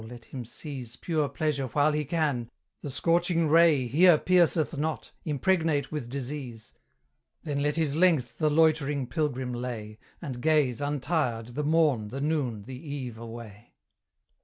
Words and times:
let 0.07 0.25
him 0.25 0.43
seize 0.43 0.95
Pure 0.95 1.29
pleasure 1.29 1.67
while 1.67 1.91
he 1.91 2.03
can; 2.03 2.49
the 2.81 2.89
scorching 2.89 3.47
ray 3.47 3.85
Here 3.85 4.17
pierceth 4.17 4.75
not, 4.75 5.11
impregnate 5.25 5.91
with 5.91 6.09
disease: 6.09 6.73
Then 7.43 7.61
let 7.61 7.75
his 7.75 7.95
length 7.95 8.39
the 8.39 8.49
loitering 8.49 9.05
pilgrim 9.05 9.53
lay, 9.53 9.99
And 10.19 10.41
gaze, 10.41 10.81
untired, 10.81 11.49
the 11.49 11.63
morn, 11.63 12.07
the 12.07 12.19
noon, 12.19 12.63
the 12.63 12.79
eve 12.83 13.19
away. 13.19 13.75